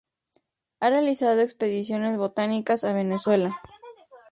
Ha 0.79 0.89
realizado 0.89 1.41
expediciones 1.41 2.17
botánicas 2.17 2.83
a 2.85 2.91
Venezuela 2.91 3.59